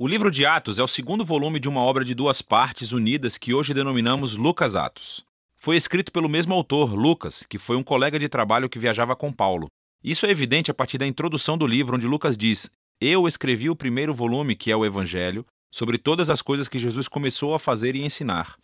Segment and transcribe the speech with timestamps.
[0.00, 3.36] O livro de Atos é o segundo volume de uma obra de duas partes unidas
[3.36, 5.24] que hoje denominamos Lucas Atos.
[5.56, 9.32] Foi escrito pelo mesmo autor, Lucas, que foi um colega de trabalho que viajava com
[9.32, 9.66] Paulo.
[10.00, 12.70] Isso é evidente a partir da introdução do livro, onde Lucas diz:
[13.00, 17.08] Eu escrevi o primeiro volume, que é o Evangelho, sobre todas as coisas que Jesus
[17.08, 18.56] começou a fazer e ensinar.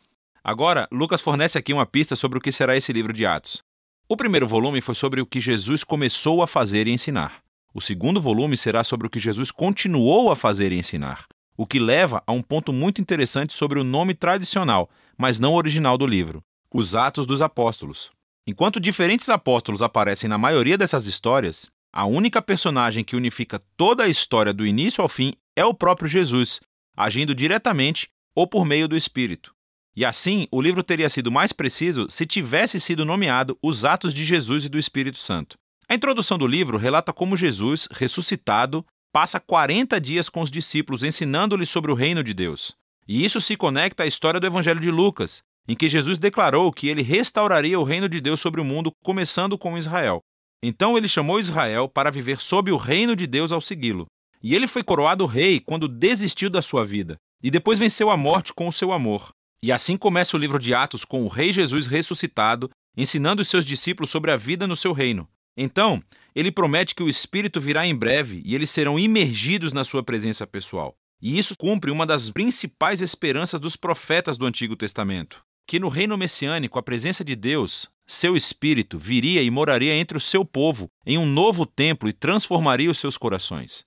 [0.44, 3.60] Agora, Lucas fornece aqui uma pista sobre o que será esse livro de Atos.
[4.08, 7.43] O primeiro volume foi sobre o que Jesus começou a fazer e ensinar.
[7.76, 11.80] O segundo volume será sobre o que Jesus continuou a fazer e ensinar, o que
[11.80, 14.88] leva a um ponto muito interessante sobre o nome tradicional,
[15.18, 16.40] mas não original do livro:
[16.72, 18.12] os Atos dos Apóstolos.
[18.46, 24.08] Enquanto diferentes apóstolos aparecem na maioria dessas histórias, a única personagem que unifica toda a
[24.08, 26.60] história do início ao fim é o próprio Jesus,
[26.96, 29.52] agindo diretamente ou por meio do Espírito.
[29.96, 34.22] E assim, o livro teria sido mais preciso se tivesse sido nomeado Os Atos de
[34.24, 35.56] Jesus e do Espírito Santo.
[35.94, 41.70] A introdução do livro relata como Jesus, ressuscitado, passa 40 dias com os discípulos ensinando-lhes
[41.70, 42.74] sobre o reino de Deus.
[43.06, 46.88] E isso se conecta à história do Evangelho de Lucas, em que Jesus declarou que
[46.88, 50.18] ele restauraria o reino de Deus sobre o mundo, começando com Israel.
[50.60, 54.06] Então ele chamou Israel para viver sob o reino de Deus ao segui-lo.
[54.42, 58.52] E ele foi coroado rei quando desistiu da sua vida, e depois venceu a morte
[58.52, 59.30] com o seu amor.
[59.62, 63.64] E assim começa o livro de Atos com o rei Jesus ressuscitado, ensinando os seus
[63.64, 65.28] discípulos sobre a vida no seu reino.
[65.56, 66.02] Então,
[66.34, 70.46] ele promete que o Espírito virá em breve e eles serão imergidos na sua presença
[70.46, 70.96] pessoal.
[71.22, 76.18] E isso cumpre uma das principais esperanças dos profetas do Antigo Testamento: que no reino
[76.18, 81.16] messiânico a presença de Deus, seu Espírito, viria e moraria entre o seu povo em
[81.16, 83.84] um novo templo e transformaria os seus corações.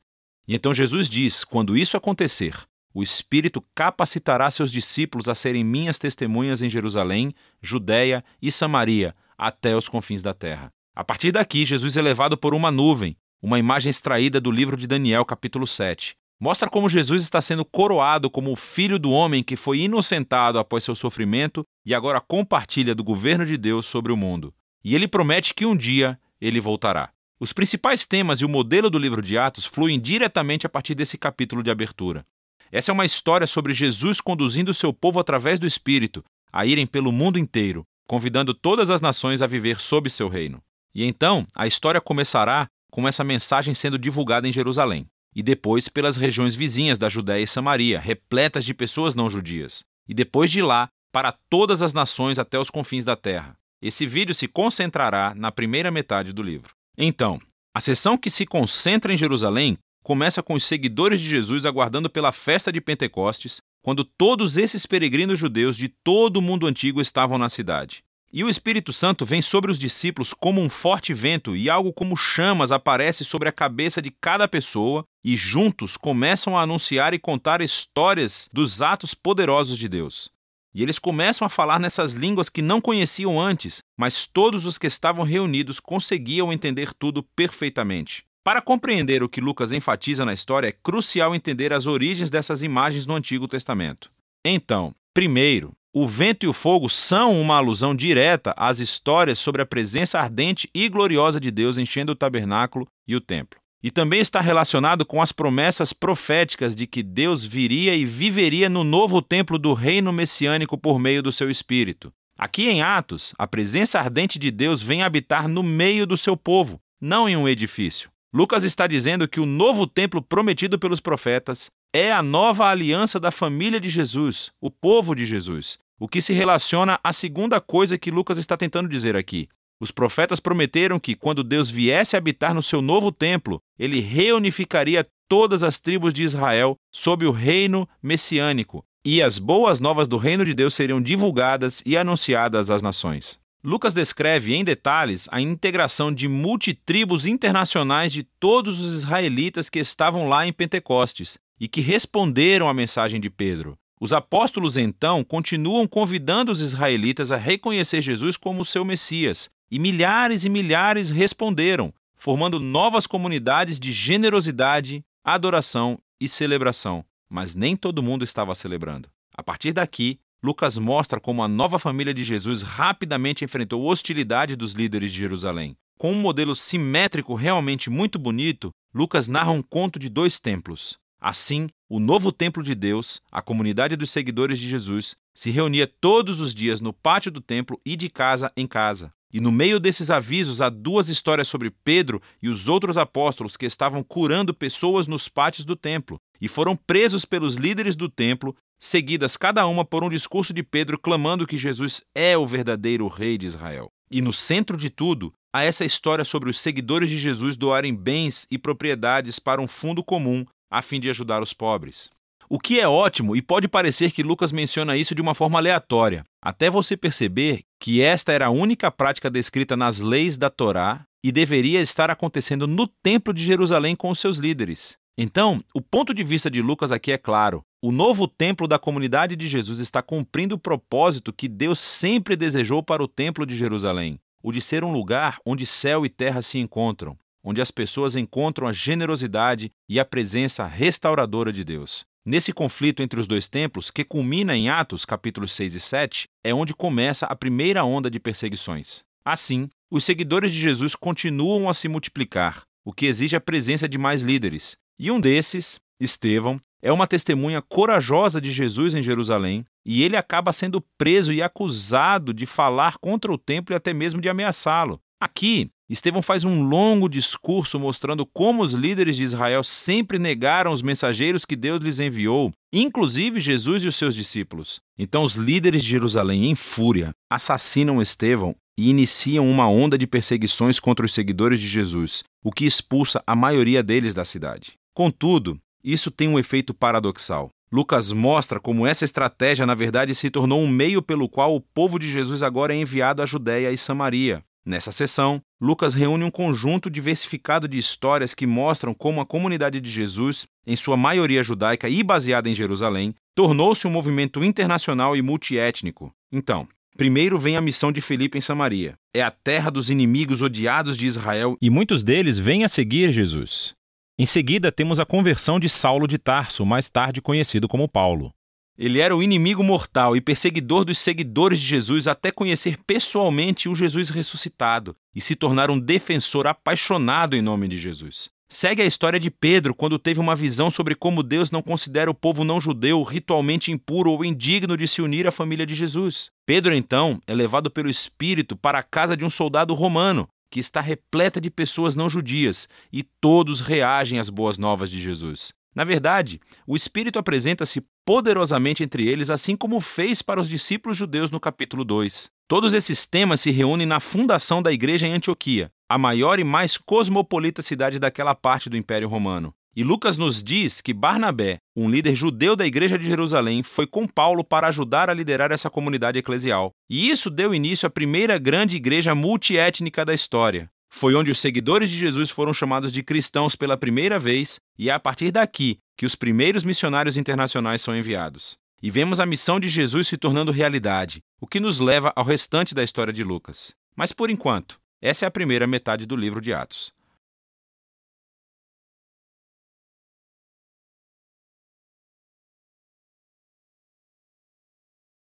[0.47, 2.55] E então Jesus diz: quando isso acontecer,
[2.93, 9.75] o Espírito capacitará seus discípulos a serem minhas testemunhas em Jerusalém, Judéia e Samaria, até
[9.75, 10.73] os confins da terra.
[10.97, 14.87] A partir daqui, Jesus é levado por uma nuvem, uma imagem extraída do livro de
[14.87, 16.15] Daniel, capítulo 7.
[16.39, 20.83] Mostra como Jesus está sendo coroado como o filho do homem que foi inocentado após
[20.83, 24.52] seu sofrimento e agora compartilha do governo de Deus sobre o mundo.
[24.83, 27.11] E ele promete que um dia ele voltará.
[27.39, 31.15] Os principais temas e o modelo do livro de Atos fluem diretamente a partir desse
[31.15, 32.25] capítulo de abertura.
[32.71, 37.11] Essa é uma história sobre Jesus conduzindo seu povo através do Espírito a irem pelo
[37.11, 40.59] mundo inteiro, convidando todas as nações a viver sob seu reino.
[40.97, 46.17] E então a história começará com essa mensagem sendo divulgada em Jerusalém, e depois pelas
[46.17, 50.89] regiões vizinhas da Judéia e Samaria, repletas de pessoas não judias, e depois de lá
[51.13, 53.55] para todas as nações até os confins da terra.
[53.80, 56.71] Esse vídeo se concentrará na primeira metade do livro.
[56.97, 57.39] Então,
[57.75, 62.31] a sessão que se concentra em Jerusalém começa com os seguidores de Jesus aguardando pela
[62.31, 67.49] festa de Pentecostes, quando todos esses peregrinos judeus de todo o mundo antigo estavam na
[67.49, 68.03] cidade.
[68.32, 72.17] E o Espírito Santo vem sobre os discípulos como um forte vento, e algo como
[72.17, 77.61] chamas aparece sobre a cabeça de cada pessoa, e juntos começam a anunciar e contar
[77.61, 80.30] histórias dos atos poderosos de Deus.
[80.73, 84.87] E eles começam a falar nessas línguas que não conheciam antes, mas todos os que
[84.87, 88.26] estavam reunidos conseguiam entender tudo perfeitamente.
[88.43, 93.05] Para compreender o que Lucas enfatiza na história, é crucial entender as origens dessas imagens
[93.05, 94.11] no Antigo Testamento.
[94.45, 99.65] Então, primeiro, o vento e o fogo são uma alusão direta às histórias sobre a
[99.65, 103.59] presença ardente e gloriosa de Deus enchendo o tabernáculo e o templo.
[103.81, 108.83] E também está relacionado com as promessas proféticas de que Deus viria e viveria no
[108.83, 112.13] novo templo do reino messiânico por meio do seu espírito.
[112.37, 116.80] Aqui em Atos, a presença ardente de Deus vem habitar no meio do seu povo,
[117.02, 118.11] não em um edifício.
[118.31, 123.31] Lucas está dizendo que o novo templo prometido pelos profetas é a nova aliança da
[123.31, 128.12] família de Jesus, o povo de Jesus, o que se relaciona à segunda coisa que
[128.12, 129.47] Lucas está tentando dizer aqui.
[129.80, 135.62] Os profetas prometeram que, quando Deus viesse habitar no seu novo templo, ele reunificaria todas
[135.62, 140.53] as tribos de Israel sob o reino messiânico, e as boas novas do reino de
[140.53, 143.39] Deus seriam divulgadas e anunciadas às nações.
[143.63, 150.27] Lucas descreve em detalhes a integração de multitribos internacionais de todos os israelitas que estavam
[150.30, 153.77] lá em Pentecostes e que responderam à mensagem de Pedro.
[154.00, 160.46] Os apóstolos então continuam convidando os israelitas a reconhecer Jesus como seu Messias, e milhares
[160.46, 167.04] e milhares responderam, formando novas comunidades de generosidade, adoração e celebração.
[167.28, 169.10] Mas nem todo mundo estava celebrando.
[169.36, 174.74] A partir daqui, Lucas mostra como a nova família de Jesus rapidamente enfrentou hostilidade dos
[174.74, 175.76] líderes de Jerusalém.
[175.98, 181.00] Com um modelo simétrico realmente muito bonito, Lucas narra um conto de dois templos.
[181.19, 186.40] Assim, o novo templo de Deus, a comunidade dos seguidores de Jesus, se reunia todos
[186.40, 189.12] os dias no pátio do templo e de casa em casa.
[189.31, 193.66] E no meio desses avisos há duas histórias sobre Pedro e os outros apóstolos que
[193.66, 199.36] estavam curando pessoas nos pátios do templo e foram presos pelos líderes do templo, seguidas
[199.36, 203.48] cada uma por um discurso de Pedro clamando que Jesus é o verdadeiro rei de
[203.48, 203.92] Israel.
[204.10, 208.48] E no centro de tudo, há essa história sobre os seguidores de Jesus doarem bens
[208.50, 212.10] e propriedades para um fundo comum a fim de ajudar os pobres.
[212.50, 216.24] O que é ótimo e pode parecer que Lucas menciona isso de uma forma aleatória,
[216.42, 221.31] até você perceber que esta era a única prática descrita nas leis da Torá e
[221.31, 224.98] deveria estar acontecendo no Templo de Jerusalém com os seus líderes.
[225.18, 227.63] Então, o ponto de vista de Lucas aqui é claro.
[227.84, 232.81] O novo templo da comunidade de Jesus está cumprindo o propósito que Deus sempre desejou
[232.81, 236.60] para o Templo de Jerusalém: o de ser um lugar onde céu e terra se
[236.60, 237.18] encontram,
[237.48, 242.06] onde as pessoas encontram a generosidade e a presença restauradora de Deus.
[242.26, 246.54] Nesse conflito entre os dois templos, que culmina em Atos capítulos 6 e 7, é
[246.54, 249.06] onde começa a primeira onda de perseguições.
[249.24, 253.98] Assim, os seguidores de Jesus continuam a se multiplicar, o que exige a presença de
[253.98, 254.76] mais líderes.
[255.00, 260.52] E um desses, Estevão, é uma testemunha corajosa de Jesus em Jerusalém, e ele acaba
[260.52, 265.00] sendo preso e acusado de falar contra o templo e até mesmo de ameaçá-lo.
[265.18, 270.81] Aqui, Estevão faz um longo discurso mostrando como os líderes de Israel sempre negaram os
[270.81, 274.81] mensageiros que Deus lhes enviou, inclusive Jesus e os seus discípulos.
[275.00, 280.78] Então, os líderes de Jerusalém, em fúria, assassinam Estevão e iniciam uma onda de perseguições
[280.80, 284.74] contra os seguidores de Jesus, o que expulsa a maioria deles da cidade.
[284.94, 287.50] Contudo, isso tem um efeito paradoxal.
[287.72, 291.98] Lucas mostra como essa estratégia, na verdade, se tornou um meio pelo qual o povo
[291.98, 294.44] de Jesus agora é enviado à Judéia e Samaria.
[294.68, 299.90] Nessa sessão, Lucas reúne um conjunto diversificado de histórias que mostram como a comunidade de
[299.90, 306.12] Jesus, em sua maioria judaica e baseada em Jerusalém, tornou-se um movimento internacional e multiétnico.
[306.30, 306.68] Então,
[306.98, 308.96] primeiro vem a missão de Felipe em Samaria.
[309.16, 313.74] É a terra dos inimigos odiados de Israel e muitos deles vêm a seguir Jesus.
[314.20, 318.34] Em seguida, temos a conversão de Saulo de Tarso, mais tarde conhecido como Paulo.
[318.77, 323.74] Ele era o inimigo mortal e perseguidor dos seguidores de Jesus até conhecer pessoalmente o
[323.74, 328.29] Jesus ressuscitado e se tornar um defensor apaixonado em nome de Jesus.
[328.50, 332.13] Segue a história de Pedro quando teve uma visão sobre como Deus não considera o
[332.13, 336.31] povo não judeu ritualmente impuro ou indigno de se unir à família de Jesus.
[336.45, 340.79] Pedro, então, é levado pelo Espírito para a casa de um soldado romano, que está
[340.79, 345.51] repleta de pessoas não judias, e todos reagem às boas novas de Jesus.
[345.75, 351.30] Na verdade, o Espírito apresenta-se poderosamente entre eles, assim como fez para os discípulos judeus
[351.30, 352.30] no capítulo 2.
[352.48, 356.77] Todos esses temas se reúnem na fundação da igreja em Antioquia, a maior e mais
[356.77, 359.54] cosmopolita cidade daquela parte do Império Romano.
[359.75, 364.07] E Lucas nos diz que Barnabé, um líder judeu da igreja de Jerusalém, foi com
[364.07, 366.71] Paulo para ajudar a liderar essa comunidade eclesial.
[366.89, 370.71] E isso deu início à primeira grande igreja multiétnica da história.
[370.89, 374.94] Foi onde os seguidores de Jesus foram chamados de cristãos pela primeira vez, e é
[374.94, 378.57] a partir daqui que os primeiros missionários internacionais são enviados.
[378.81, 382.75] E vemos a missão de Jesus se tornando realidade, o que nos leva ao restante
[382.75, 383.75] da história de Lucas.
[383.95, 386.94] Mas por enquanto, essa é a primeira metade do livro de Atos.